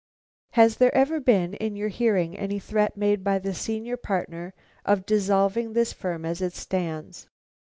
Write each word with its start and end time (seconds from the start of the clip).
"Has 0.53 0.77
there 0.77 0.91
ever 0.95 1.19
been 1.19 1.53
in 1.53 1.75
your 1.75 1.89
hearing 1.89 2.35
any 2.35 2.57
threat 2.57 2.97
made 2.97 3.23
by 3.23 3.37
the 3.37 3.53
senior 3.53 3.97
partner 3.97 4.55
of 4.83 5.05
dissolving 5.05 5.73
this 5.73 5.93
firm 5.93 6.25
as 6.25 6.41
it 6.41 6.55
stands?" 6.55 7.27